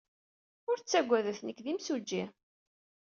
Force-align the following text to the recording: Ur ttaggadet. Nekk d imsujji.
Ur 0.69 0.77
ttaggadet. 0.79 1.39
Nekk 1.43 1.59
d 1.65 1.67
imsujji. 1.71 2.23